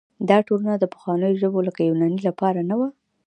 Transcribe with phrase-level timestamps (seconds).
[0.29, 2.87] دا ټولنه د پخوانیو ژبو لکه یوناني لپاره نه وه.